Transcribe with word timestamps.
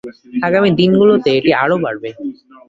আগামী 0.47 0.69
দিনগুলোতে 0.79 1.29
এটি 1.37 1.51
আরও 1.63 1.75
বাড়বে। 1.83 2.09